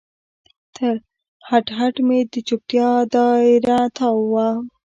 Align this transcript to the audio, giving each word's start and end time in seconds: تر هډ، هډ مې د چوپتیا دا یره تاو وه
تر 0.75 0.95
هډ، 1.47 1.65
هډ 1.77 1.95
مې 2.07 2.19
د 2.31 2.35
چوپتیا 2.47 2.89
دا 3.13 3.27
یره 3.49 3.79
تاو 3.97 4.19
وه 4.31 4.49